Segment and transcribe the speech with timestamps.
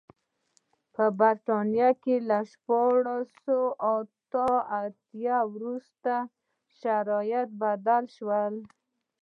[0.93, 4.47] په برېټانیا کې له شپاړس سوه اته
[4.83, 6.13] اتیا وروسته
[6.79, 8.55] شرایط بدل شول.